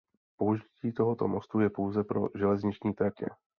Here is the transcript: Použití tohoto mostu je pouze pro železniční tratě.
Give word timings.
Použití 0.37 0.91
tohoto 0.93 1.27
mostu 1.27 1.59
je 1.59 1.69
pouze 1.69 2.03
pro 2.03 2.29
železniční 2.35 2.93
tratě. 2.93 3.25